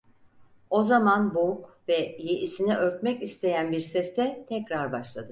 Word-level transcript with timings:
O 0.69 0.83
zaman 0.83 1.35
boğuk 1.35 1.79
ve 1.87 2.17
yeisini 2.19 2.77
örtmek 2.77 3.23
isteyen 3.23 3.71
bir 3.71 3.81
sesle 3.81 4.45
tekrar 4.49 4.91
başladı. 4.91 5.29